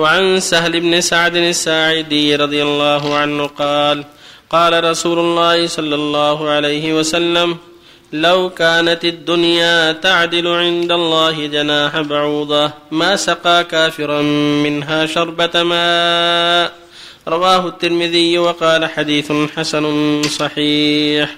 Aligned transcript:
وعن 0.00 0.40
سهل 0.40 0.80
بن 0.80 1.00
سعد 1.00 1.36
الساعدي 1.36 2.36
رضي 2.36 2.62
الله 2.62 3.14
عنه 3.14 3.46
قال 3.46 4.04
قال 4.50 4.84
رسول 4.84 5.18
الله 5.18 5.66
صلى 5.66 5.94
الله 5.94 6.48
عليه 6.48 6.94
وسلم 6.94 7.56
لو 8.12 8.50
كانت 8.50 9.04
الدنيا 9.04 9.92
تعدل 9.92 10.46
عند 10.46 10.92
الله 10.92 11.46
جناح 11.46 12.00
بعوضة 12.00 12.72
ما 12.90 13.16
سقى 13.16 13.64
كافرا 13.64 14.22
منها 14.64 15.06
شربة 15.06 15.62
ماء؟ 15.62 16.72
رواه 17.28 17.68
الترمذي 17.68 18.38
وقال 18.38 18.86
حديث 18.86 19.32
حسن 19.56 20.22
صحيح. 20.22 21.36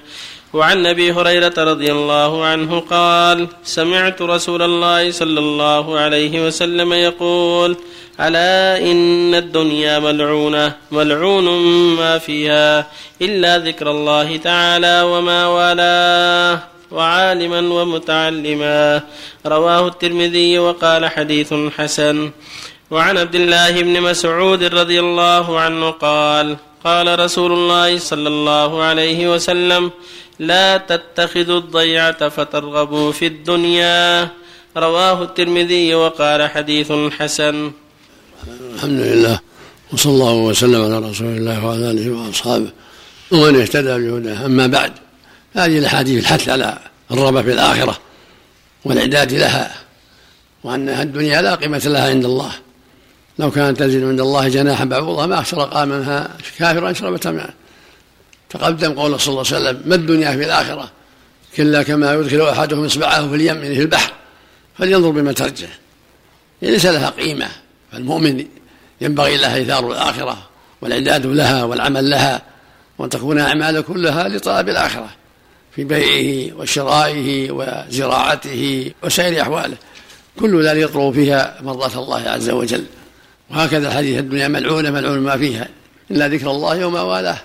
وعن 0.53 0.87
أبي 0.87 1.12
هريرة 1.12 1.55
رضي 1.59 1.93
الله 1.93 2.45
عنه 2.45 2.80
قال 2.80 3.48
سمعت 3.64 4.23
رسول 4.23 4.62
الله 4.62 5.11
صلى 5.11 5.41
الله 5.41 5.98
عليه 5.98 6.46
وسلم 6.46 6.93
يقول 6.93 7.77
ألا 8.21 8.91
إن 8.91 9.35
الدنيا 9.35 9.99
ملعونة 9.99 10.76
ملعون 10.93 11.49
ما 11.96 12.18
فيها 12.18 12.86
إلا 13.23 13.59
ذكر 13.59 13.90
الله 13.90 14.36
تعالى 14.36 15.03
وما 15.03 15.46
والاه 15.46 16.61
وعالما 16.90 17.61
ومتعلما. 17.61 19.00
رواه 19.46 19.87
الترمذي 19.87 20.59
وقال 20.59 21.07
حديث 21.07 21.54
حسن. 21.76 22.31
وعن 22.90 23.18
عبد 23.18 23.34
الله 23.34 23.82
بن 23.82 24.00
مسعود 24.00 24.64
رضي 24.64 25.00
الله 25.00 25.61
عنه 25.61 25.90
قال 25.90 26.57
قال 26.85 27.18
رسول 27.18 27.53
الله 27.53 27.99
صلى 27.99 28.29
الله 28.29 28.82
عليه 28.82 29.35
وسلم 29.35 29.90
لا 30.39 30.77
تتخذوا 30.77 31.59
الضيعة 31.59 32.28
فترغبوا 32.28 33.12
في 33.12 33.27
الدنيا. 33.27 34.28
رواه 34.77 35.23
الترمذي 35.23 35.95
وقال 35.95 36.50
حديث 36.50 36.92
حسن. 37.19 37.73
الحمد 38.75 39.00
لله 39.00 39.41
وصلى 39.92 40.12
الله 40.12 40.34
وسلم 40.34 40.83
على 40.84 40.98
رسول 40.98 41.27
الله 41.27 41.67
وعلى 41.67 41.91
آله 41.91 42.11
وأصحابه 42.11 42.71
ومن 43.33 43.61
اهتدى 43.61 43.95
بهداه. 43.99 44.47
أما 44.47 44.67
بعد 44.67 44.93
هذه 45.53 45.78
الأحاديث 45.78 46.23
الحث 46.23 46.49
على 46.49 46.78
الرغبة 47.11 47.43
في 47.43 47.53
الآخرة 47.53 47.99
والإعداد 48.84 49.33
لها 49.33 49.75
وأنها 50.65 51.03
الدنيا 51.03 51.43
لا 51.43 51.55
قيمة 51.55 51.83
لها 51.84 52.09
عند 52.11 52.25
الله. 52.25 52.53
لو 53.38 53.50
كانت 53.50 53.78
تنزل 53.78 54.08
عند 54.08 54.20
الله 54.20 54.48
جناح 54.48 54.84
بعوضة 54.84 55.27
ما 55.27 55.41
أشرق 55.41 55.78
منها 55.78 56.36
كافر 56.58 56.91
أشربة 56.91 57.30
ماء. 57.30 57.55
تقدم 58.50 58.92
قول 58.92 59.20
صلى 59.20 59.28
الله 59.28 59.44
عليه 59.52 59.56
وسلم 59.56 59.83
ما 59.84 59.94
الدنيا 59.94 60.30
في 60.30 60.44
الآخرة 60.44 60.91
كلا 61.56 61.83
كما 61.83 62.14
يدخل 62.14 62.41
أحدهم 62.41 62.84
إصبعه 62.84 63.28
في 63.28 63.34
اليم 63.34 63.60
في 63.60 63.80
البحر 63.80 64.12
فلينظر 64.78 65.10
بما 65.10 65.33
ترجع. 65.33 65.69
ليس 66.62 66.86
لها 66.86 67.10
قيمة 67.10 67.48
فالمؤمن 67.92 68.47
ينبغي 69.00 69.36
له 69.36 69.55
إيثار 69.55 69.91
الآخرة 69.92 70.38
والإعداد 70.80 71.27
لها 71.27 71.64
والعمل 71.64 72.10
لها 72.10 72.42
وأن 72.98 73.10
تكون 73.10 73.38
أعماله 73.38 73.80
كلها 73.80 74.28
لطلب 74.28 74.69
الآخرة 74.69 75.08
في 75.77 75.84
بيعه 75.84 76.56
وشرائه 76.56 77.50
وزراعته 77.50 78.92
وسائر 79.03 79.42
أحواله. 79.42 79.77
كل 80.41 80.66
ذلك 80.66 80.83
يطلب 80.83 81.14
فيها 81.14 81.58
مرضاة 81.62 82.03
الله 82.03 82.28
عز 82.28 82.50
وجل. 82.50 82.84
وهكذا 83.51 83.89
الحديث 83.89 84.19
الدنيا 84.19 84.48
ملعونة 84.48 84.91
ملعون 84.91 85.19
ما 85.19 85.37
فيها 85.37 85.69
إلا 86.11 86.29
ذكر 86.29 86.51
الله 86.51 86.87
وما 86.87 87.03
والاه. 87.03 87.39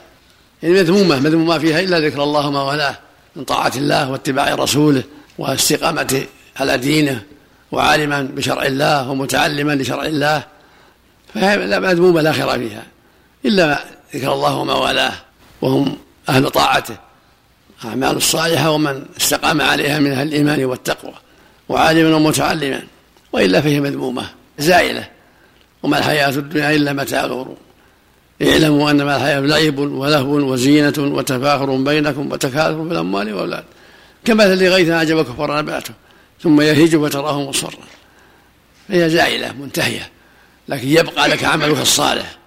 يعني 0.63 0.75
مذمومة 0.75 1.19
مذموم 1.19 1.47
ما 1.47 1.59
فيها 1.59 1.79
إلا 1.79 1.99
ذكر 1.99 2.23
الله 2.23 2.47
وما 2.47 2.61
والاه. 2.61 2.97
من 3.35 3.43
طاعة 3.43 3.71
الله 3.75 4.11
واتباع 4.11 4.55
رسوله 4.55 5.03
واستقامة 5.37 6.25
على 6.57 6.77
دينه 6.77 7.23
وعالما 7.71 8.21
بشرع 8.21 8.65
الله 8.65 9.09
ومتعلما 9.09 9.75
لشرع 9.75 10.05
الله 10.05 10.43
فهي 11.33 11.67
لا 11.67 11.79
مذمومة 11.79 12.21
لا 12.21 12.31
خير 12.31 12.59
فيها 12.59 12.83
إلا 13.45 13.83
ذكر 14.15 14.33
الله 14.33 14.55
وما 14.55 14.73
والاه. 14.73 15.13
وهم 15.61 15.97
أهل 16.29 16.49
طاعته 16.49 16.97
أعمال 17.85 18.17
الصالحة 18.17 18.71
ومن 18.71 19.05
استقام 19.17 19.61
عليها 19.61 19.99
من 19.99 20.11
أهل 20.11 20.27
الإيمان 20.27 20.65
والتقوى 20.65 21.13
وعالما 21.69 22.15
ومتعلما 22.15 22.83
وإلا 23.33 23.61
فهي 23.61 23.79
مذمومة 23.79 24.25
زائلة. 24.59 25.07
وما 25.83 25.97
الحياة 25.97 26.29
الدنيا 26.29 26.75
إلا 26.75 26.93
متاع 26.93 27.25
الغرور. 27.25 27.57
اعلموا 28.41 28.91
أنما 28.91 29.15
الحياة 29.15 29.39
لعب 29.39 29.79
ولهو 29.79 30.35
وزينة 30.35 30.93
وتفاخر 30.97 31.75
بينكم 31.75 32.31
وتكاثر 32.31 32.87
في 32.87 32.91
الأموال 32.91 33.33
والأولاد. 33.33 33.63
كمثل 34.25 34.67
غيث 34.67 34.89
أعجب 34.89 35.21
كفر 35.21 35.57
نباته 35.57 35.93
ثم 36.41 36.61
يهيج 36.61 36.95
فتراه 36.95 37.49
مصرا. 37.49 37.79
فهي 38.89 39.09
زائلة 39.09 39.51
منتهية 39.51 40.09
لكن 40.67 40.87
يبقى 40.87 41.27
لك 41.27 41.43
عملك 41.43 41.79
الصالح. 41.79 42.37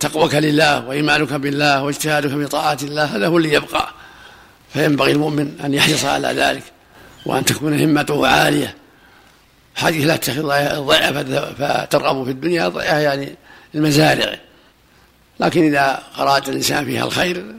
تقوك 0.00 0.34
لله 0.34 0.86
وإيمانك 0.88 1.32
بالله 1.32 1.82
واجتهادك 1.82 2.28
في 2.28 2.46
طاعة 2.46 2.78
الله 2.82 3.04
هذا 3.04 3.26
هو 3.26 3.38
اللي 3.38 3.52
يبقى. 3.52 3.88
فينبغي 4.72 5.12
المؤمن 5.12 5.60
أن 5.64 5.74
يحرص 5.74 6.04
على 6.04 6.28
ذلك 6.28 6.62
وأن 7.26 7.44
تكون 7.44 7.80
همته 7.80 8.26
عالية. 8.26 8.74
حديث 9.74 10.06
لا 10.06 10.16
تتخذ 10.16 10.50
الضيعة 10.50 11.12
فترغب 11.52 12.24
في 12.24 12.30
الدنيا 12.30 12.66
الضيعة 12.66 12.98
يعني 12.98 13.34
المزارع. 13.74 14.38
لكن 15.40 15.66
إذا 15.66 16.02
أراد 16.18 16.48
الإنسان 16.48 16.84
فيها 16.84 17.04
الخير 17.04 17.54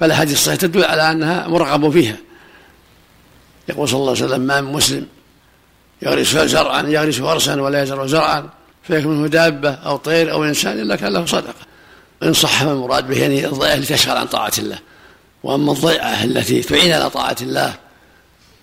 فالأحاديث 0.00 0.34
الصحيحة 0.34 0.60
تدل 0.60 0.84
على 0.84 1.10
أنها 1.10 1.48
مرغب 1.48 1.90
فيها. 1.90 2.16
يقول 3.68 3.88
صلى 3.88 4.00
الله 4.00 4.10
عليه 4.10 4.24
وسلم 4.24 4.40
ما 4.40 4.60
من 4.60 4.72
مسلم 4.72 5.06
يغرس 6.02 6.36
زرعا 6.36 6.82
يغرس 6.82 7.20
غرسا 7.20 7.60
ولا 7.60 7.82
يزرع 7.82 8.06
زرعا 8.06 8.48
فيكون 8.82 9.18
منه 9.18 9.28
دابة 9.28 9.70
أو 9.70 9.96
طير 9.96 10.32
أو 10.32 10.44
إنسان 10.44 10.80
إلا 10.80 10.96
كان 10.96 11.12
له 11.12 11.26
صدقة. 11.26 11.54
إن 12.22 12.32
صح 12.32 12.62
ما 12.62 12.72
المراد 12.72 13.08
به 13.08 13.18
يعني 13.18 13.46
الضيعة 13.46 13.74
التي 13.74 13.94
تشغل 13.94 14.16
عن 14.16 14.26
طاعة 14.26 14.52
الله. 14.58 14.78
وأما 15.42 15.72
الضيعة 15.72 16.24
التي 16.24 16.62
تعين 16.62 16.92
على 16.92 17.10
طاعة 17.10 17.36
الله 17.40 17.74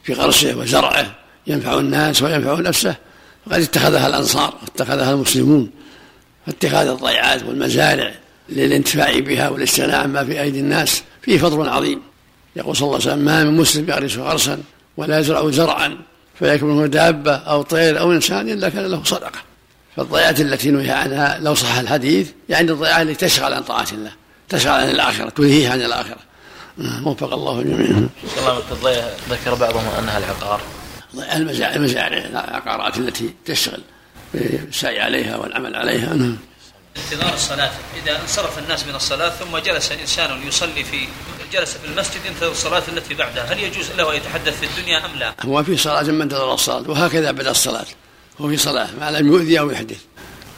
في 0.04 0.14
غرسه 0.14 0.58
وزرعه 0.58 1.21
ينفع 1.48 1.80
الناس 1.80 2.22
وينفع 2.22 2.60
نفسه. 2.60 2.96
فقد 3.46 3.62
اتخذها 3.62 4.08
الأنصار 4.08 4.54
واتخذها 4.62 5.14
المسلمون. 5.14 5.70
فاتخاذ 6.48 6.88
الضيعات 6.88 7.44
والمزارع 7.44 8.14
للانتفاع 8.50 9.20
بها 9.20 9.50
والاستغناء 9.50 10.04
عما 10.04 10.26
في 10.26 10.42
أيدي 10.42 10.60
الناس 10.60 11.04
فيه 11.22 11.38
فضل 11.38 11.70
عظيم. 11.70 12.02
يقول 12.56 12.76
صلى 12.76 12.86
الله 12.86 12.96
عليه 12.96 13.06
وسلم 13.06 13.26
ما 13.26 13.44
من 13.44 13.58
مسلم 13.58 13.90
يغرس 13.90 14.18
غرسا 14.18 14.58
ولا 14.98 15.20
يزرع 15.20 15.50
زرعا 15.50 15.98
فيكون 16.40 16.78
منه 16.78 16.88
دابة 16.88 17.36
أو 17.36 17.62
طير 17.62 18.00
أو 18.00 18.12
إنسان 18.12 18.50
إلا 18.50 18.70
كان 18.70 18.86
له 18.86 19.04
صدقة. 19.04 19.40
فالضيعات 19.98 20.42
التي 20.42 20.72
نهي 20.72 20.92
عنها 20.92 21.40
لو 21.40 21.56
صح 21.56 21.78
الحديث 21.78 22.30
يعني 22.50 22.72
الضيعات 22.72 23.08
التي 23.08 23.26
تشغل 23.26 23.54
عن 23.54 23.64
طاعة 23.64 23.88
الله 23.92 24.12
تشغل 24.50 24.72
عن 24.72 24.90
الآخرة 24.90 25.30
تلهيه 25.30 25.70
عن 25.70 25.82
الآخرة. 25.82 26.18
وفق 27.06 27.34
الله 27.34 27.60
الجميع. 27.60 28.08
الله 28.82 29.10
ذكر 29.30 29.56
بعضهم 29.56 29.84
أنها 30.00 30.18
العقار. 30.18 30.62
المزارع 31.76 32.18
العقارات 32.18 32.98
التي 32.98 33.34
تشتغل 33.46 33.82
بالسعي 34.34 35.02
عليها 35.02 35.38
والعمل 35.38 35.76
عليها. 35.76 36.14
نعم. 36.14 36.38
انتظار 36.98 37.34
الصلاة. 37.34 37.72
إذا 38.04 38.22
انصرف 38.22 38.60
الناس 38.60 38.86
من 38.86 38.96
الصلاة 38.96 39.30
ثم 39.30 39.58
جلس 39.58 39.92
إنسان 39.92 40.48
يصلي 40.48 40.84
في 40.84 41.08
جلس 41.54 41.74
في 41.74 41.88
المسجد 41.88 42.26
ينتظر 42.26 42.52
الصلاة 42.52 42.84
التي 42.88 43.14
بعدها. 43.14 43.54
هل 43.54 43.60
يجوز 43.60 43.92
له 43.92 44.12
أن 44.12 44.16
يتحدث 44.18 44.60
في 44.60 44.66
الدنيا 44.66 45.06
أم 45.06 45.16
لا؟ 45.20 45.34
هو 45.42 45.64
في 45.64 45.78
صلاة 45.78 46.04
من 46.04 46.22
انتظر 46.22 46.54
الصلاة 46.54 46.90
وهكذا 46.90 47.32
بعد 47.32 47.48
الصلااة 47.48 47.86
هو 48.42 48.50
في 48.50 48.58
صلاة 48.58 48.88
ما 49.00 49.12
لم 49.12 49.28
يؤذي 49.28 49.60
أو 49.60 49.72
يحدث. 49.72 50.00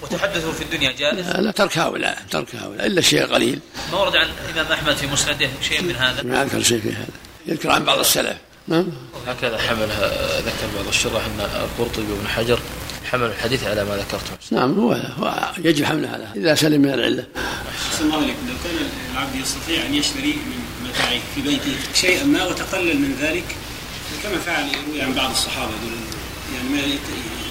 وتحدثه 0.02 0.52
في 0.52 0.62
الدنيا 0.62 0.92
جائز؟ 0.92 1.30
لا 1.30 1.52
ترك 1.52 1.78
هؤلاء 1.78 2.18
ترك 2.32 2.56
هؤلاء 2.56 2.86
إلا 2.86 3.00
الشيء 3.00 3.26
قليل. 3.26 3.60
ما 3.92 3.98
ورد 3.98 4.16
عن 4.16 4.28
الإمام 4.50 4.72
أحمد 4.72 4.96
في 4.96 5.08
مسنده 5.08 5.50
شيء 5.62 5.82
من 5.82 5.96
هذا؟ 5.96 6.24
ما 6.24 6.42
أذكر 6.42 6.64
شيء 6.64 6.80
في 6.82 6.92
هذا. 6.92 7.08
يذكر 7.48 7.72
عن 7.72 7.84
بعض 7.84 8.00
السلف. 8.00 8.38
نعم 8.68 8.86
هكذا 9.28 9.58
حملها 9.58 10.40
ذكر 10.42 10.68
بعض 10.76 10.88
الشراح 10.88 11.26
أن 11.26 11.40
القرطبي 11.40 12.12
وابن 12.12 12.28
حجر 12.28 12.60
حمل 13.12 13.26
الحديث 13.26 13.64
على 13.64 13.84
ما 13.84 13.98
ذكرتم 13.98 14.36
نعم 14.52 14.80
هو, 14.80 14.94
هو 14.94 15.52
يجب 15.58 15.86
حمله 15.86 16.10
على 16.10 16.28
إذا 16.36 16.56
سلم 16.56 16.82
من 16.82 16.94
العلة. 16.94 17.26
أحسن 17.88 18.06
الله 18.06 18.16
عليكم 18.16 18.48
لو 18.48 18.54
كان 18.64 18.90
العبد 19.14 19.36
يستطيع 19.36 19.86
أن 19.86 19.94
يشتري 19.94 20.34
من 20.34 20.90
متاعه 20.90 21.20
في 21.36 21.42
بيته 21.42 21.76
شيئا 21.94 22.24
ما 22.24 22.46
وتقلل 22.46 23.00
من 23.00 23.16
ذلك 23.22 23.56
كما 24.24 24.38
فعل 24.38 24.68
يروي 24.68 25.02
عن 25.02 25.14
بعض 25.14 25.30
الصحابة 25.30 25.72
يقول 25.72 25.92
يعني 26.56 26.70
ما 26.70 26.98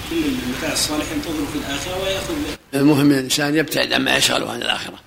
كل 0.09 0.15
المتاع 0.17 0.73
الصالح 0.73 1.05
ينتظر 1.11 1.45
في 1.53 1.57
الآخرة 1.57 2.03
ويأخذ 2.03 2.33
المهم 2.73 3.11
الإنسان 3.11 3.55
يبتعد 3.55 3.93
عما 3.93 4.17
يشغله 4.17 4.51
عن 4.51 4.61
الآخرة. 4.61 4.99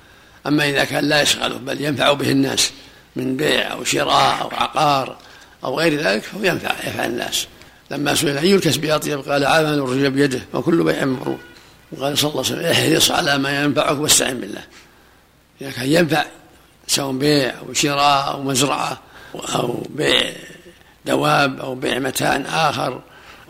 أما 0.47 0.71
إذا 0.71 0.85
كان 0.85 1.05
لا 1.05 1.23
يشغله 1.23 1.57
بل 1.57 1.81
ينفع 1.81 2.13
به 2.13 2.31
الناس 2.31 2.71
من 3.17 3.37
بيع 3.37 3.73
أو 3.73 3.85
شراء 3.85 4.43
أو 4.43 4.49
عقار 4.49 5.17
أو 5.67 5.79
غير 5.79 6.01
ذلك 6.01 6.23
فهو 6.23 6.45
ينفع 6.45 6.71
يفعل 6.89 7.11
الناس. 7.11 7.47
لما 7.91 8.15
سئل 8.15 8.39
أي 8.39 8.55
الكسب 8.55 8.85
أطيب؟ 8.85 9.21
قال 9.21 9.47
عمل 9.47 9.75
الرجل 9.75 10.11
بيده 10.11 10.41
وكل 10.55 10.85
بيع 10.85 11.05
مبرور. 11.05 11.39
وقال 11.93 12.19
صلى 12.19 12.31
الله 12.31 12.45
عليه 12.45 12.55
وسلم 12.55 12.67
احرص 12.67 13.11
على 13.11 13.39
ما 13.39 13.63
ينفعك 13.63 13.99
واستعن 13.99 14.41
بالله. 14.41 14.63
إذا 15.61 15.71
كان 15.71 15.87
ينفع 15.87 16.25
سواء 16.87 17.13
بيع 17.13 17.55
أو 17.59 17.73
شراء 17.73 18.33
أو 18.33 18.43
مزرعة 18.43 19.01
أو 19.55 19.87
بيع 19.91 20.33
دواب 21.07 21.61
أو 21.61 21.75
بيع 21.75 21.99
متاع 21.99 22.37
آخر 22.37 23.01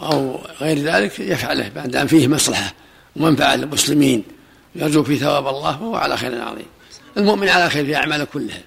أو 0.03 0.41
غير 0.61 0.79
ذلك 0.79 1.21
يفعله 1.21 1.69
بعد 1.69 1.97
أن 1.97 2.07
فيه 2.07 2.29
مصلحة 2.29 2.75
ومنفعة 3.17 3.57
للمسلمين. 3.57 4.25
يرجو 4.75 5.05
في 5.05 5.17
ثواب 5.17 5.49
الله 5.49 5.73
فهو 5.73 5.97
على 5.97 6.17
خير 6.17 6.43
عظيم. 6.43 6.67
المؤمن 7.17 7.49
على 7.49 7.71
خير 7.71 7.85
في 7.85 7.97
أعماله 7.97 8.25
كلها. 8.25 8.61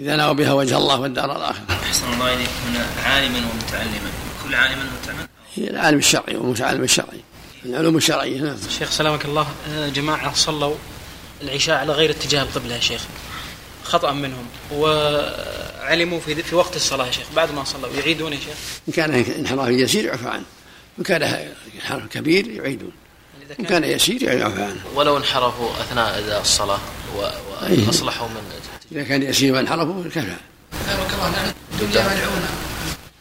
إذا 0.00 0.16
نوى 0.16 0.34
بها 0.34 0.52
وجه 0.52 0.76
الله 0.76 1.00
والدار 1.00 1.36
الآخرة. 1.36 1.64
أحسن 1.70 2.12
الله 2.12 2.34
إليك. 2.34 2.48
هنا 2.68 2.86
عالما 3.04 3.38
ومتعلما. 3.38 4.10
كل 4.44 4.54
عالما 4.54 4.90
متعلما 5.02 5.28
هي 5.54 5.70
العالم 5.70 5.98
الشرعي 5.98 6.36
والمتعلم 6.36 6.82
الشرعي. 6.82 7.20
العلوم 7.64 7.96
الشرعية 7.96 8.40
نعم. 8.40 8.56
شيخ 8.78 8.90
سلامك 8.90 9.24
الله. 9.24 9.46
آه، 9.70 9.88
جماعة 9.88 10.34
صلوا 10.34 10.74
العشاء 11.42 11.76
على 11.76 11.92
غير 11.92 12.10
اتجاه 12.10 12.42
القبلة 12.42 12.74
يا 12.74 12.80
شيخ. 12.80 13.00
خطأ 13.84 14.12
منهم. 14.12 14.46
وعلموا 14.72 16.20
في 16.20 16.42
في 16.42 16.54
وقت 16.54 16.76
الصلاة 16.76 17.06
يا 17.06 17.12
شيخ. 17.12 17.26
بعد 17.36 17.54
ما 17.54 17.64
صلوا 17.64 17.88
يعيدون 17.98 18.32
يا 18.32 18.38
شيخ؟ 18.38 18.56
إن 18.88 18.92
كان 18.92 19.14
انحراف 19.38 19.68
يسير 19.68 20.04
يعفى 20.04 20.28
عنه. 20.28 20.44
وإن 20.98 21.04
كان 21.04 21.22
انحراف 21.74 22.06
كبير 22.06 22.50
يعيدون. 22.50 22.92
إذا 23.46 23.56
إن 23.60 23.64
كان 23.64 23.84
يسير 23.84 24.22
يعفى 24.22 24.62
عنه. 24.62 24.80
ولو 24.94 25.16
انحرفوا 25.16 25.70
أثناء 25.80 26.40
الصلاة. 26.40 26.78
و- 27.18 27.66
أيه. 27.66 27.86
وأصلحوا 27.86 28.28
من 28.28 28.42
إذا 28.92 29.02
كان 29.02 29.22
يسير 29.22 29.54
وانحرفوا 29.54 30.04
كفى. 30.04 30.20
بارك 30.20 31.10
الله 31.14 31.52
الدنيا 31.72 32.02
ملعونة. 32.02 32.48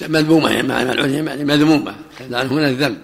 مذمومة 0.02 0.50
يعني 0.50 0.68
مع 0.68 0.82
العلماء 0.82 1.38
يعني 1.38 1.46
مذمومة. 1.46 1.96
لأن 2.30 2.48
هنا 2.48 2.70
الذم 2.70 3.02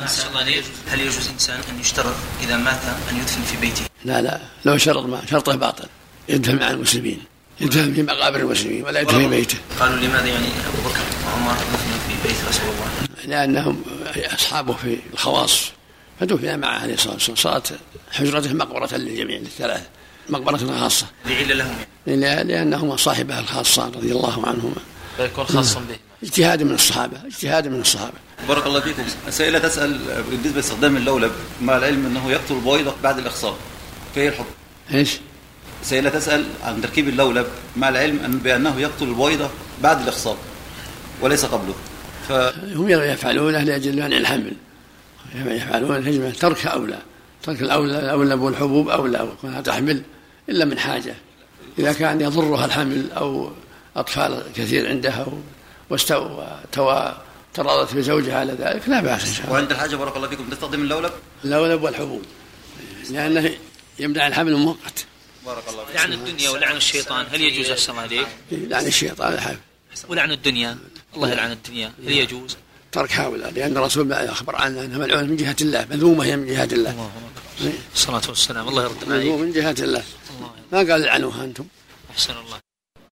أحسن 0.00 0.28
الله 0.28 0.42
إليك 0.42 0.64
هل 0.88 1.00
يجوز 1.00 1.28
إنسان 1.28 1.56
أن 1.56 1.80
يشترط 1.80 2.14
إذا 2.42 2.56
مات 2.56 2.78
أن 3.10 3.16
يدفن 3.16 3.42
في 3.42 3.56
بيته؟ 3.60 3.82
لا 4.04 4.22
لا. 4.22 4.40
لو 4.64 4.78
شرط 4.78 5.04
ما 5.04 5.22
شرطه 5.30 5.54
باطل. 5.56 5.84
يدفن 6.28 6.56
مع 6.56 6.70
المسلمين. 6.70 7.22
يدفن 7.60 7.94
في 7.94 8.02
مقابر 8.02 8.40
المسلمين 8.40 8.84
ولا 8.84 9.00
يدفن 9.00 9.18
في 9.18 9.28
بيته. 9.28 9.56
قالوا 9.80 9.96
لماذا 9.96 10.26
يعني 10.26 10.46
أبو 10.46 10.88
بكر 10.88 11.00
وعمر 11.26 11.52
دفنوا 11.52 11.98
في 12.08 12.28
بيت 12.28 12.36
رسول 12.48 12.64
الله؟ 12.70 13.26
لأنهم 13.26 13.82
أصحابه 14.16 14.72
في 14.72 14.98
الخواص. 15.12 15.70
فدفن 16.20 16.58
معه 16.58 16.78
عليه 16.78 16.94
الصلاة 16.94 17.12
والسلام. 17.12 17.36
صارت 17.36 17.78
حجرته 18.12 18.52
مقبرة 18.52 18.96
للجميع 18.96 19.38
للثلاثة. 19.38 19.86
مقبرة 20.30 20.56
خاصة 20.80 21.06
لعل 21.26 21.58
لهم. 21.58 21.74
يعني 22.06 22.20
لأ- 22.20 22.46
لأنهما 22.46 22.96
صاحبه 22.96 23.38
الخاصة 23.38 23.86
رضي 23.86 24.12
الله 24.12 24.46
عنهما. 24.46 24.74
فيكون 25.16 25.44
خاصا 25.44 25.80
به. 25.80 25.96
اجتهاد 26.22 26.62
من 26.62 26.74
الصحابة 26.74 27.16
اجتهاد 27.26 27.68
من 27.68 27.80
الصحابة. 27.80 28.14
بارك 28.48 28.66
الله 28.66 28.80
فيكم. 28.80 29.02
سائلة 29.30 29.58
تسأل 29.58 29.98
بالنسبة 30.30 30.56
لاستخدام 30.56 30.96
اللولب 30.96 31.32
مع 31.62 31.76
العلم 31.76 32.06
أنه 32.06 32.30
يقتل 32.30 32.54
البويضة 32.54 32.94
بعد 33.02 33.18
الإخصاب 33.18 33.54
فهي 34.14 34.28
الحكم؟ 34.28 34.44
إيش؟ 34.94 35.18
سائلة 35.82 36.10
تسأل 36.10 36.44
عن 36.64 36.82
تركيب 36.82 37.08
اللولب 37.08 37.46
مع 37.76 37.88
العلم 37.88 38.20
أن 38.24 38.38
بأنه 38.38 38.80
يقتل 38.80 39.04
البويضة 39.04 39.50
بعد 39.82 40.00
الإخصاب 40.00 40.36
وليس 41.20 41.44
قبله. 41.44 41.74
ف 42.28 42.32
هم 42.76 42.88
يفعلونه 42.88 43.62
لأجل 43.62 43.96
منع 43.96 44.16
الحمل. 44.16 44.52
يفعلون 45.34 45.96
الهجمة 45.96 46.30
ترك 46.30 46.66
أولى. 46.66 46.98
ترك 47.42 47.62
الأولى 47.62 47.98
الأولى 47.98 48.34
والحبوب 48.34 48.88
أولى 48.88 49.20
وكونها 49.22 49.60
تحمل. 49.60 50.02
إلا 50.50 50.64
من 50.64 50.78
حاجة. 50.78 51.14
إذا 51.78 51.92
كان 51.92 52.20
يضرها 52.20 52.64
الحمل 52.64 53.12
أو 53.12 53.52
أطفال 53.96 54.42
كثير 54.56 54.88
عندها 54.88 55.26
واستوى 55.90 56.60
توا 56.72 57.10
تراضت 57.54 57.94
بزوجها 57.94 58.38
على 58.38 58.52
ذلك 58.52 58.88
لا 58.88 59.00
بأس 59.00 59.28
إن 59.28 59.34
شاء 59.34 59.44
الله. 59.44 59.54
وعند 59.54 59.70
الحاجة 59.70 59.96
بارك 59.96 60.16
الله 60.16 60.28
فيكم 60.28 60.50
تستخدم 60.50 60.82
اللولب؟ 60.82 61.12
اللولب 61.44 61.82
والحبوب. 61.82 62.22
لأنه 63.10 63.50
يمنع 63.98 64.26
الحمل 64.26 64.56
مؤقت. 64.56 65.06
بارك 65.46 65.62
الله 65.68 65.84
فيكم 65.84 65.98
لعن 65.98 66.12
الدنيا 66.12 66.50
ولعن 66.50 66.76
الشيطان 66.76 67.26
هل 67.32 67.40
يجوز 67.40 67.70
أحسن 67.70 67.92
الله 67.92 68.04
إليك 68.04 68.26
لعن 68.52 68.86
الشيطان 68.86 69.32
الحمل. 69.32 69.58
ولعن 70.08 70.32
الدنيا 70.32 70.78
الله 71.16 71.30
يلعن 71.30 71.52
الدنيا 71.52 71.92
هل 72.06 72.12
يجوز؟ 72.12 72.56
ترك 72.92 73.12
هؤلاء 73.12 73.52
لأن 73.52 73.76
الرسول 73.76 74.06
ما 74.06 74.32
أخبر 74.32 74.56
عنها 74.56 74.84
أنها 74.84 74.98
ملعونة 74.98 75.26
من 75.26 75.36
جهة 75.36 75.56
الله 75.60 75.86
مذمومة 75.90 76.24
هي 76.24 76.36
من 76.36 76.46
جهة 76.46 76.68
الله. 76.72 76.90
الله 76.90 77.10
أكبر 77.60 77.72
الصلاة 77.94 78.22
والسلام 78.28 78.68
الله 78.68 78.82
يرد 78.82 78.96
عليك. 79.06 79.08
مذمومة 79.08 79.44
من 79.44 79.52
جهة 79.52 79.74
الله. 79.80 80.02
ما 80.72 80.78
قال 80.78 81.00
لعنوها 81.02 81.44
أنتم؟ 81.44 81.66
أحسن 82.10 82.32
الله. 82.32 82.69